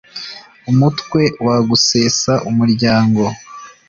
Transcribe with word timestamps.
umutwe 0.71 1.21
wa 1.45 1.55
gusesa 1.69 2.33
umuryango 2.49 3.21